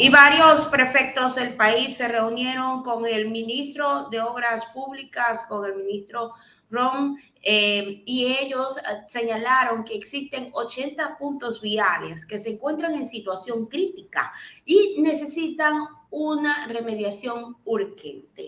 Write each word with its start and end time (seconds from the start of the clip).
Y 0.00 0.10
varios 0.10 0.66
prefectos 0.66 1.34
del 1.34 1.56
país 1.56 1.96
se 1.96 2.06
reunieron 2.06 2.84
con 2.84 3.04
el 3.04 3.28
ministro 3.30 4.08
de 4.10 4.20
Obras 4.20 4.64
Públicas, 4.66 5.42
con 5.48 5.64
el 5.64 5.74
ministro 5.74 6.34
Ron, 6.70 7.18
eh, 7.42 8.04
y 8.06 8.26
ellos 8.26 8.78
eh, 8.78 8.80
señalaron 9.08 9.82
que 9.82 9.96
existen 9.96 10.50
80 10.52 11.18
puntos 11.18 11.60
viales 11.60 12.24
que 12.24 12.38
se 12.38 12.52
encuentran 12.52 12.94
en 12.94 13.08
situación 13.08 13.66
crítica 13.66 14.32
y 14.64 15.00
necesitan 15.00 15.74
una 16.10 16.68
remediación 16.68 17.56
urgente. 17.64 18.47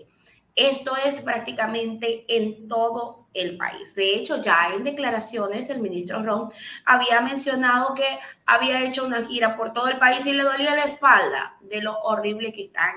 Esto 0.55 0.93
es 1.05 1.21
prácticamente 1.21 2.25
en 2.27 2.67
todo 2.67 3.27
el 3.33 3.57
país. 3.57 3.95
De 3.95 4.15
hecho, 4.15 4.41
ya 4.41 4.71
en 4.73 4.83
declaraciones 4.83 5.69
el 5.69 5.79
ministro 5.79 6.21
Ron 6.21 6.51
había 6.85 7.21
mencionado 7.21 7.93
que 7.93 8.19
había 8.45 8.83
hecho 8.83 9.05
una 9.05 9.23
gira 9.23 9.55
por 9.55 9.71
todo 9.73 9.87
el 9.87 9.97
país 9.97 10.25
y 10.25 10.33
le 10.33 10.43
dolía 10.43 10.75
la 10.75 10.85
espalda 10.85 11.55
de 11.61 11.81
lo 11.81 11.97
horrible 11.99 12.51
que 12.51 12.65
están 12.65 12.93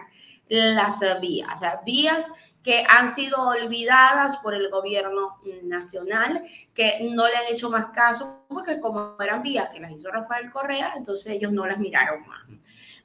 las 0.48 1.00
vías. 1.20 1.60
O 1.62 1.84
vías 1.84 2.30
que 2.62 2.84
han 2.88 3.12
sido 3.12 3.46
olvidadas 3.46 4.36
por 4.38 4.54
el 4.54 4.70
gobierno 4.70 5.38
nacional, 5.64 6.44
que 6.72 7.08
no 7.12 7.28
le 7.28 7.36
han 7.36 7.52
hecho 7.52 7.70
más 7.70 7.86
caso, 7.86 8.46
porque 8.48 8.80
como 8.80 9.16
eran 9.20 9.42
vías 9.42 9.68
que 9.68 9.80
las 9.80 9.92
hizo 9.92 10.10
Rafael 10.10 10.50
Correa, 10.50 10.94
entonces 10.96 11.32
ellos 11.32 11.52
no 11.52 11.66
las 11.66 11.78
miraron 11.78 12.26
más. 12.26 12.42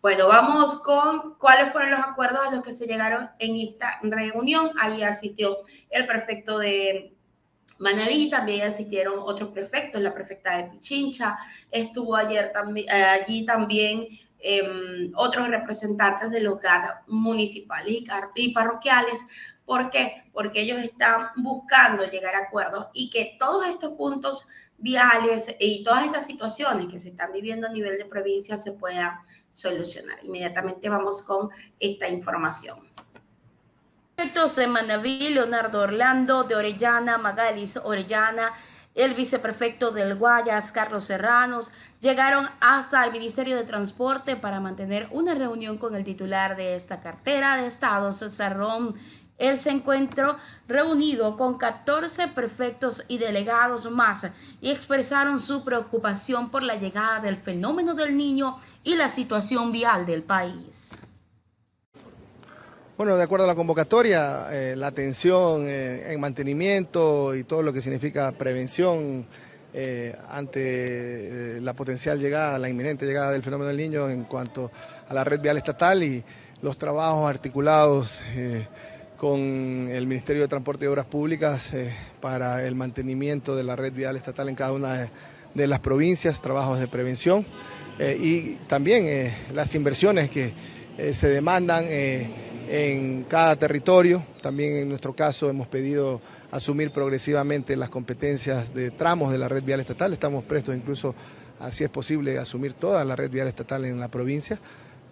Bueno, 0.02 0.30
vamos 0.30 0.82
con 0.82 1.36
cuáles 1.36 1.74
fueron 1.74 1.92
los 1.92 2.00
acuerdos 2.00 2.40
a 2.48 2.52
los 2.52 2.64
que 2.64 2.72
se 2.72 2.88
llegaron 2.88 3.30
en 3.38 3.58
esta 3.58 4.00
reunión. 4.02 4.72
Ahí 4.80 5.04
asistió 5.04 5.58
el 5.90 6.08
prefecto 6.08 6.58
de 6.58 7.14
Manaví, 7.80 8.30
también 8.30 8.66
asistieron 8.68 9.16
otros 9.20 9.50
prefectos, 9.52 10.02
la 10.02 10.14
prefecta 10.14 10.58
de 10.58 10.70
Pichincha, 10.70 11.38
estuvo 11.70 12.16
ayer 12.16 12.52
también, 12.54 12.88
eh, 12.90 13.04
allí 13.04 13.46
también 13.46 14.08
em, 14.40 15.12
otros 15.16 15.50
representantes 15.50 16.32
de 16.32 16.42
los 16.42 16.62
GAD 16.62 17.08
municipales 17.08 17.94
y, 17.94 18.08
y 18.36 18.54
parroquiales. 18.54 19.20
¿Por 19.66 19.90
qué? 19.90 20.24
Porque 20.32 20.62
ellos 20.62 20.80
están 20.80 21.28
buscando 21.36 22.06
llegar 22.06 22.36
a 22.36 22.46
acuerdos 22.46 22.88
y 22.94 23.10
que 23.10 23.36
todos 23.38 23.68
estos 23.68 23.94
puntos 23.94 24.48
viales 24.78 25.54
y 25.60 25.84
todas 25.84 26.06
estas 26.06 26.26
situaciones 26.26 26.88
que 26.88 27.00
se 27.00 27.10
están 27.10 27.34
viviendo 27.34 27.68
a 27.68 27.72
nivel 27.72 27.98
de 27.98 28.06
provincia 28.06 28.58
se 28.58 28.72
puedan 28.72 29.20
solucionar. 29.52 30.20
Inmediatamente 30.24 30.90
vamos 30.90 31.24
con 31.24 31.50
esta 31.80 32.08
información. 32.08 32.90
Prefectos 34.16 34.56
de 34.56 34.68
Manaví, 34.68 35.30
Leonardo 35.30 35.82
Orlando, 35.82 36.44
de 36.44 36.56
Orellana, 36.56 37.18
Magalis 37.18 37.78
Orellana, 37.78 38.52
el 38.96 39.14
viceprefecto 39.14 39.92
del 39.92 40.16
Guayas, 40.16 40.74
Carlos 40.74 41.06
Serranos, 41.06 41.72
llegaron 42.02 42.48
hasta 42.60 43.04
el 43.06 43.12
Ministerio 43.12 43.56
de 43.56 43.64
Transporte 43.64 44.36
para 44.36 44.60
mantener 44.60 45.08
una 45.12 45.36
reunión 45.36 45.78
con 45.78 45.96
el 45.96 46.04
titular 46.04 46.58
de 46.58 46.76
esta 46.76 47.02
cartera 47.02 47.56
de 47.56 47.68
Estado, 47.68 48.14
César 48.14 48.58
Ron 48.58 48.96
él 49.40 49.58
se 49.58 49.72
encuentró 49.72 50.36
reunido 50.68 51.38
con 51.38 51.58
14 51.58 52.28
prefectos 52.28 53.04
y 53.08 53.18
delegados 53.18 53.90
más 53.90 54.28
y 54.62 54.70
expresaron 54.70 55.40
su 55.40 55.64
preocupación 55.64 56.52
por 56.52 56.62
la 56.62 56.76
llegada 56.76 57.20
del 57.22 57.38
fenómeno 57.38 57.96
del 57.96 58.16
niño 58.16 58.58
y 58.84 58.96
la 58.96 59.10
situación 59.10 59.72
vial 59.72 60.06
del 60.06 60.24
país. 60.24 60.92
Bueno, 62.98 63.16
de 63.16 63.24
acuerdo 63.24 63.46
a 63.46 63.48
la 63.48 63.56
convocatoria, 63.56 64.48
eh, 64.52 64.76
la 64.76 64.88
atención 64.88 65.64
eh, 65.70 66.12
en 66.12 66.20
mantenimiento 66.20 67.34
y 67.34 67.46
todo 67.46 67.64
lo 67.64 67.72
que 67.72 67.82
significa 67.82 68.30
prevención 68.34 69.26
eh, 69.74 70.14
ante 70.28 71.62
la 71.62 71.74
potencial 71.74 72.20
llegada, 72.20 72.60
la 72.60 72.68
inminente 72.68 73.06
llegada 73.06 73.32
del 73.32 73.42
fenómeno 73.42 73.70
del 73.70 73.78
niño 73.78 74.10
en 74.10 74.26
cuanto 74.26 74.70
a 75.08 75.14
la 75.14 75.24
red 75.24 75.40
vial 75.40 75.56
estatal 75.56 76.04
y 76.04 76.22
los 76.62 76.78
trabajos 76.78 77.30
articulados 77.30 78.20
con 79.20 79.90
el 79.92 80.08
Ministerio 80.08 80.44
de 80.44 80.48
Transporte 80.48 80.86
y 80.86 80.88
Obras 80.88 81.06
Públicas 81.06 81.74
eh, 81.74 81.94
para 82.22 82.66
el 82.66 82.74
mantenimiento 82.74 83.54
de 83.54 83.66
la 83.66 83.76
red 83.76 83.92
vial 83.92 84.16
estatal 84.16 84.48
en 84.48 84.56
cada 84.56 84.72
una 84.72 85.12
de, 85.54 85.68
las 85.68 85.82
provincias, 85.82 86.42
trabajos 86.42 86.80
de 86.80 86.88
prevención 86.88 87.46
eh, 88.00 88.18
y 88.18 88.56
también 88.68 89.06
eh, 89.08 89.36
las 89.54 89.76
inversiones 89.76 90.30
que 90.30 90.80
se 91.14 91.30
demandan 91.30 91.86
en 91.88 93.24
cada 93.24 93.56
territorio. 93.56 94.22
También 94.42 94.76
en 94.76 94.90
nuestro 94.90 95.16
caso 95.16 95.50
hemos 95.50 95.68
pedido 95.68 96.20
asumir 96.52 96.92
progresivamente 96.92 97.78
las 97.78 97.88
competencias 97.88 98.74
de 98.74 98.92
tramos 98.92 99.32
de 99.32 99.38
la 99.38 99.48
red 99.48 99.64
vial 99.64 99.80
estatal. 99.80 100.12
Estamos 100.12 100.44
prestos 100.44 100.76
incluso, 100.76 101.16
así 101.58 101.86
es 101.86 101.90
posible, 101.90 102.38
asumir 102.38 102.74
toda 102.74 103.06
la 103.06 103.16
red 103.16 103.32
vial 103.32 103.48
estatal 103.48 103.86
en 103.86 103.98
la 103.98 104.10
provincia 104.10 104.60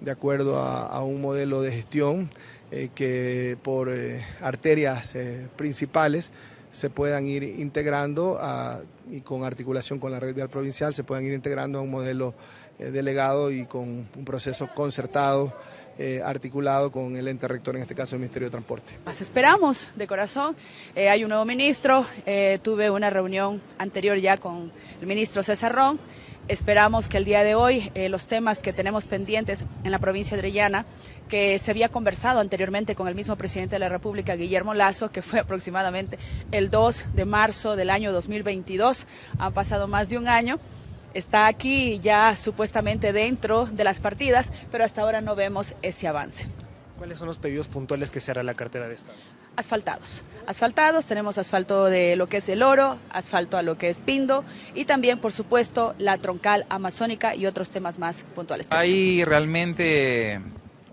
de 0.02 0.12
acuerdo 0.12 0.60
a 0.60 1.02
un 1.04 1.22
modelo 1.22 1.62
de 1.62 1.72
gestión 1.72 2.30
eh, 2.70 2.90
que 2.94 3.58
por 3.64 3.88
eh, 3.90 4.22
arterias 4.42 5.16
eh, 5.16 5.48
principales 5.56 6.30
se 6.70 6.90
puedan 6.90 7.26
ir 7.26 7.42
integrando 7.44 8.38
y 9.10 9.22
con 9.22 9.46
articulación 9.46 10.00
con 10.00 10.12
la 10.12 10.20
red 10.20 10.36
vial 10.36 10.50
provincial 10.50 10.94
se 10.94 11.06
puedan 11.06 11.26
ir 11.26 11.32
integrando 11.32 11.80
a 11.80 11.82
un 11.82 11.90
modelo 11.90 12.36
delegado 12.78 13.52
y 13.52 13.66
con 13.66 14.08
un 14.14 14.26
proceso 14.26 14.70
concertado 14.76 15.54
articulado 16.24 16.92
con 16.92 17.16
el 17.16 17.28
ente 17.30 17.48
rector, 17.48 17.78
en 17.78 17.82
este 17.82 17.96
caso 17.96 18.16
el 18.16 18.20
Ministerio 18.20 18.48
de 18.50 18.52
Transporte. 18.52 18.94
Más 19.06 19.20
esperamos 19.22 19.90
de 19.96 20.06
corazón. 20.06 20.56
hay 20.96 21.24
un 21.24 21.30
nuevo 21.30 21.46
ministro. 21.46 22.06
tuve 22.62 22.92
una 22.92 23.10
reunión 23.10 23.60
anterior 23.80 24.18
ya 24.20 24.38
con 24.38 24.72
el 25.00 25.08
ministro 25.08 25.42
César 25.42 25.74
Ron. 25.74 26.00
Esperamos 26.48 27.10
que 27.10 27.18
el 27.18 27.26
día 27.26 27.44
de 27.44 27.56
hoy 27.56 27.92
los 28.10 28.26
temas 28.28 28.60
que 28.60 28.72
tenemos 28.72 29.06
pendientes 29.06 29.66
en 29.84 29.92
la 29.92 30.00
provincia 30.00 30.38
de 30.38 30.40
Orellana 30.40 30.86
que 31.28 31.60
se 31.60 31.72
había 31.72 31.90
conversado 31.90 32.40
anteriormente 32.40 32.96
con 32.96 33.10
el 33.10 33.16
mismo 33.16 33.36
presidente 33.36 33.76
de 33.76 33.80
la 33.80 33.90
República, 33.90 34.34
Guillermo 34.36 34.74
Lazo, 34.74 35.12
que 35.12 35.22
fue 35.22 35.40
aproximadamente 35.42 36.18
el 36.52 36.70
2 36.70 37.14
de 37.14 37.26
marzo 37.26 37.76
del 37.76 37.90
año 37.90 38.14
2022. 38.14 39.08
Han 39.40 39.54
pasado 39.54 39.90
más 39.90 40.08
de 40.08 40.18
un 40.18 40.30
año. 40.30 40.58
Está 41.14 41.48
aquí 41.48 42.00
ya 42.00 42.34
supuestamente 42.38 43.12
dentro 43.12 43.66
de 43.66 43.84
las 43.84 44.00
partidas, 44.00 44.54
pero 44.72 44.86
hasta 44.86 45.02
ahora 45.02 45.20
no 45.20 45.36
vemos 45.36 45.76
ese 45.82 46.08
avance. 46.08 46.48
¿Cuáles 46.98 47.18
son 47.18 47.28
los 47.28 47.38
pedidos 47.38 47.68
puntuales 47.68 48.10
que 48.10 48.22
se 48.22 48.32
hará 48.32 48.42
la 48.42 48.54
cartera 48.54 48.88
de 48.88 48.96
Estado? 48.96 49.18
Asfaltados. 49.58 50.24
Asfaltados, 50.48 51.06
tenemos 51.06 51.38
asfalto 51.38 51.86
de 51.88 52.16
lo 52.16 52.28
que 52.28 52.38
es 52.38 52.48
el 52.48 52.64
oro, 52.64 52.98
asfalto 53.10 53.58
a 53.58 53.64
lo 53.64 53.78
que 53.78 53.90
es 53.90 54.00
Pindo 54.00 54.46
y 54.74 54.86
también, 54.86 55.20
por 55.20 55.34
supuesto, 55.34 55.94
la 55.98 56.18
troncal 56.20 56.66
amazónica 56.70 57.36
y 57.36 57.46
otros 57.46 57.70
temas 57.70 58.00
más 58.00 58.24
puntuales. 58.34 58.70
Hay 58.72 59.26
realmente 59.26 60.40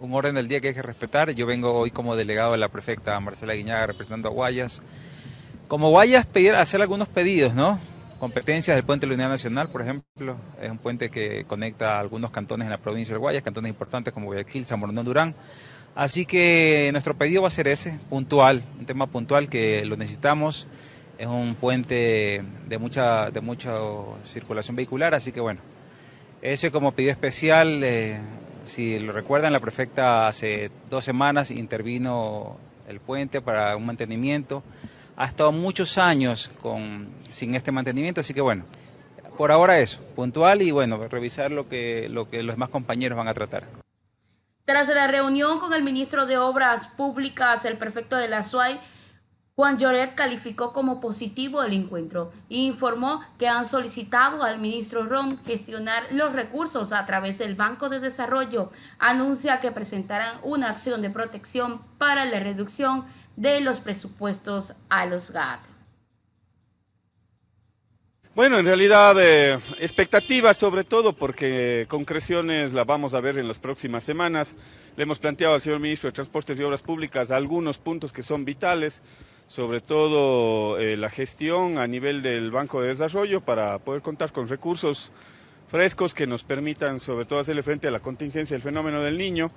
un 0.01 0.13
orden 0.13 0.35
del 0.35 0.49
día 0.49 0.59
que 0.59 0.69
hay 0.69 0.75
que 0.75 0.83
respetar. 0.83 1.31
Yo 1.31 1.47
vengo 1.47 1.73
hoy 1.73 1.93
como 1.93 2.17
delegado 2.17 2.51
de 2.51 2.59
la 2.59 2.69
prefecta 2.69 3.21
Marcela 3.21 3.55
Guiñaga 3.55 3.87
representando 3.87 4.29
a 4.29 4.33
Guayas. 4.33 4.83
Como 5.69 5.91
Guayas, 5.91 6.27
pedir, 6.27 6.57
hacer 6.57 6.83
algunos 6.83 7.07
pedidos, 7.07 7.55
¿no? 7.55 7.79
Competencias 8.19 8.77
del 8.77 8.85
puente 8.85 9.07
de 9.07 9.11
la 9.11 9.15
Unidad 9.15 9.29
Nacional, 9.29 9.69
por 9.69 9.83
ejemplo, 9.83 10.37
es 10.61 10.69
un 10.69 10.79
puente 10.79 11.11
que 11.11 11.45
conecta 11.45 11.95
a 11.95 12.01
algunos 12.01 12.33
cantones 12.33 12.65
en 12.65 12.73
la 12.73 12.79
provincia 12.79 13.15
de 13.15 13.21
Guayas, 13.21 13.45
cantones 13.45 13.71
importantes 13.71 14.13
como 14.13 14.27
Guayaquil, 14.27 14.67
San 14.67 14.81
Bernardo, 14.81 15.05
Durán. 15.05 15.37
Así 15.95 16.27
que 16.27 16.89
nuestro 16.91 17.17
pedido 17.17 17.43
va 17.43 17.49
a 17.49 17.53
ser 17.53 17.69
ese, 17.69 18.01
puntual, 18.11 18.65
un 18.79 18.85
tema 18.85 19.07
puntual 19.07 19.49
que 19.49 19.85
lo 19.85 19.97
necesitamos. 19.97 20.67
Es 21.19 21.29
un 21.29 21.55
puente 21.55 22.43
de 22.67 22.79
mucha, 22.79 23.31
de 23.31 23.41
mucha 23.41 23.79
circulación 24.25 24.75
vehicular, 24.75 25.15
así 25.15 25.31
que 25.31 25.41
bueno, 25.41 25.61
ese 26.43 26.73
como 26.73 26.93
pedido 26.93 27.13
especial, 27.13 27.85
eh, 27.85 28.19
si 28.65 28.99
lo 28.99 29.13
recuerdan, 29.13 29.53
la 29.53 29.61
prefecta 29.61 30.27
hace 30.27 30.73
dos 30.91 31.05
semanas 31.05 31.53
intervino 31.53 32.57
el 32.89 32.99
puente 32.99 33.41
para 33.41 33.77
un 33.77 33.87
mantenimiento. 33.87 34.65
Ha 35.17 35.27
estado 35.27 35.53
muchos 35.53 35.97
años 35.97 36.51
con, 36.61 37.11
sin 37.31 37.55
este 37.55 37.71
mantenimiento, 37.71 38.21
así 38.21 38.35
que 38.35 38.41
bueno, 38.41 38.65
por 39.39 39.53
ahora 39.53 39.79
eso, 39.79 40.01
puntual 40.17 40.61
y 40.63 40.73
bueno, 40.73 40.99
revisar 41.09 41.53
lo 41.53 41.69
que, 41.69 42.09
lo 42.09 42.29
que 42.29 42.43
los 42.43 42.57
demás 42.57 42.71
compañeros 42.71 43.17
van 43.17 43.29
a 43.29 43.35
tratar. 43.35 43.84
Tras 44.65 44.89
la 44.89 45.07
reunión 45.07 45.61
con 45.61 45.75
el 45.75 45.83
ministro 45.83 46.25
de 46.25 46.39
Obras 46.39 46.87
Públicas, 46.87 47.67
el 47.67 47.77
prefecto 47.77 48.17
de 48.17 48.29
la 48.29 48.43
SUAY, 48.43 48.81
Juan 49.57 49.77
Lloret 49.77 50.15
calificó 50.15 50.73
como 50.73 51.01
positivo 51.01 51.63
el 51.63 51.75
encuentro 51.75 52.33
e 52.49 52.57
informó 52.57 53.23
que 53.39 53.47
han 53.47 53.67
solicitado 53.67 54.43
al 54.43 54.59
ministro 54.59 55.05
Ron 55.05 55.39
gestionar 55.45 56.05
los 56.13 56.33
recursos 56.33 56.93
a 56.93 57.05
través 57.05 57.37
del 57.37 57.57
Banco 57.57 57.91
de 57.91 58.01
Desarrollo. 58.01 58.73
Anuncia 58.99 59.61
que 59.61 59.71
presentarán 59.71 60.39
una 60.43 60.71
acción 60.71 61.03
de 61.03 61.11
protección 61.11 61.83
para 61.99 62.25
la 62.25 62.41
reducción 62.41 63.05
de 63.37 63.61
los 63.61 63.81
presupuestos 63.81 64.73
a 64.89 65.05
los 65.05 65.31
GAT. 65.31 65.74
Bueno, 68.35 68.59
en 68.59 68.67
realidad 68.67 69.15
eh, 69.21 69.61
expectativas 69.79 70.57
sobre 70.57 70.83
todo 70.83 71.13
porque 71.13 71.87
concreciones 71.89 72.75
la 72.75 72.83
vamos 72.83 73.15
a 73.15 73.21
ver 73.21 73.39
en 73.39 73.47
las 73.47 73.61
próximas 73.61 74.03
semanas. 74.03 74.57
Le 74.97 75.05
hemos 75.05 75.21
planteado 75.21 75.55
al 75.55 75.61
señor 75.61 75.79
ministro 75.79 76.09
de 76.09 76.15
Transportes 76.15 76.59
y 76.59 76.65
Obras 76.65 76.83
Públicas 76.83 77.31
algunos 77.31 77.79
puntos 77.79 78.13
que 78.13 78.25
son 78.25 78.45
vitales 78.45 79.05
sobre 79.47 79.83
todo 79.83 80.81
eh, 80.81 80.97
la 80.97 81.11
gestión 81.11 81.79
a 81.79 81.87
nivel 81.87 82.23
del 82.23 82.51
Banco 82.51 82.81
de 82.81 82.89
Desarrollo 82.89 83.41
para 83.41 83.79
poder 83.79 84.03
contar 84.03 84.33
con 84.33 84.49
recursos 84.49 85.13
frescos 85.69 86.13
que 86.13 86.27
nos 86.27 86.43
permitan 86.43 86.99
sobre 86.99 87.27
todo 87.27 87.39
hacerle 87.39 87.63
frente 87.63 87.87
a 87.87 87.93
la 87.93 88.01
contingencia 88.01 88.57
del 88.57 88.63
fenómeno 88.63 89.01
del 89.01 89.17
niño. 89.17 89.53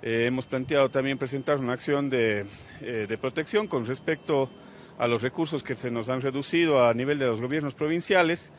Eh, 0.00 0.26
hemos 0.28 0.46
planteado 0.46 0.90
también 0.90 1.18
presentar 1.18 1.58
una 1.58 1.72
acción 1.72 2.08
de, 2.08 2.46
eh, 2.82 3.18
protección 3.20 3.66
con 3.66 3.84
respecto 3.84 4.44
a 4.44 4.71
los 5.06 5.22
recursos 5.22 5.62
que 5.62 5.74
se 5.74 5.90
nos 5.90 6.08
han 6.08 6.20
reducido 6.20 6.86
a 6.86 6.94
nivel 6.94 7.18
de 7.18 7.26
los 7.26 7.40
gobiernos 7.40 7.74
provinciales 7.74 8.50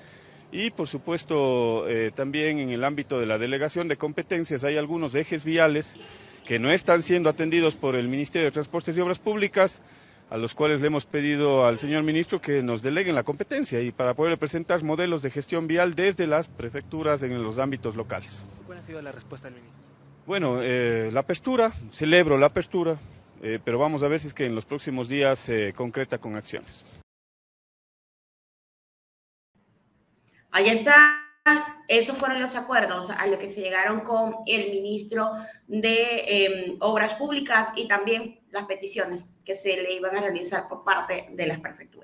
y 0.51 0.69
por 0.71 0.87
supuesto 0.87 1.87
eh, 1.87 2.11
también 2.13 2.59
en 2.59 2.69
el 2.69 2.83
ámbito 2.83 3.19
de 3.19 3.25
la 3.25 3.37
delegación 3.37 3.87
de 3.87 3.97
competencias 3.97 4.63
hay 4.63 4.77
algunos 4.77 5.15
ejes 5.15 5.43
viales 5.43 5.95
que 6.45 6.59
no 6.59 6.71
están 6.71 7.01
siendo 7.01 7.29
atendidos 7.29 7.75
por 7.75 7.95
el 7.95 8.07
Ministerio 8.07 8.45
de 8.47 8.51
Transportes 8.51 8.97
y 8.97 9.01
Obras 9.01 9.19
Públicas, 9.19 9.81
a 10.29 10.37
los 10.37 10.53
cuales 10.53 10.81
le 10.81 10.87
hemos 10.87 11.05
pedido 11.05 11.65
al 11.65 11.77
señor 11.77 12.03
ministro 12.03 12.41
que 12.41 12.61
nos 12.61 12.81
deleguen 12.81 13.15
la 13.15 13.23
competencia 13.23 13.79
y 13.81 13.91
para 13.91 14.13
poder 14.13 14.37
presentar 14.37 14.83
modelos 14.83 15.21
de 15.21 15.31
gestión 15.31 15.67
vial 15.67 15.95
desde 15.95 16.27
las 16.27 16.49
prefecturas 16.49 17.23
en 17.23 17.41
los 17.41 17.59
ámbitos 17.59 17.95
locales. 17.95 18.43
¿Cuál 18.65 18.79
ha 18.79 18.81
sido 18.81 19.01
la 19.01 19.11
respuesta 19.11 19.47
del 19.47 19.55
ministro? 19.55 19.81
Bueno, 20.25 20.59
eh, 20.61 21.09
la 21.11 21.21
apertura, 21.21 21.71
celebro 21.91 22.37
la 22.37 22.47
apertura, 22.47 22.97
eh, 23.43 23.59
pero 23.63 23.77
vamos 23.77 24.01
a 24.01 24.07
ver 24.07 24.19
si 24.19 24.27
es 24.27 24.33
que 24.33 24.45
en 24.45 24.55
los 24.55 24.65
próximos 24.65 25.07
días 25.09 25.37
se 25.37 25.73
concreta 25.73 26.17
con 26.17 26.35
acciones. 26.35 26.85
Ahí 30.49 30.69
está 30.69 31.19
esos 31.87 32.17
fueron 32.17 32.41
los 32.41 32.55
acuerdos 32.55 33.09
a 33.09 33.27
los 33.27 33.37
que 33.37 33.49
se 33.49 33.61
llegaron 33.61 34.01
con 34.01 34.35
el 34.45 34.69
ministro 34.69 35.31
de 35.67 36.45
em, 36.45 36.77
Obras 36.79 37.15
Públicas 37.15 37.69
y 37.75 37.87
también 37.87 38.39
las 38.51 38.65
peticiones 38.65 39.25
que 39.43 39.55
se 39.55 39.75
le 39.75 39.93
iban 39.93 40.15
a 40.15 40.21
realizar 40.21 40.67
por 40.69 40.83
parte 40.85 41.27
de 41.31 41.47
las 41.47 41.59
prefecturas. 41.59 42.02